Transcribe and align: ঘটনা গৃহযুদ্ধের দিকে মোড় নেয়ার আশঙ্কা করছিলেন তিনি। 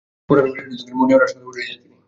ঘটনা 0.29 0.43
গৃহযুদ্ধের 0.45 0.79
দিকে 0.79 0.97
মোড় 0.97 1.07
নেয়ার 1.07 1.25
আশঙ্কা 1.25 1.45
করছিলেন 1.45 1.77
তিনি। 1.81 1.93